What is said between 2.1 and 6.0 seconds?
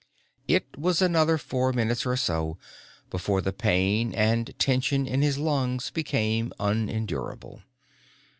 so before the pain and tension in his lungs